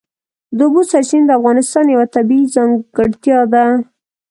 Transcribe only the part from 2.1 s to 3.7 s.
طبیعي ځانګړتیا ده.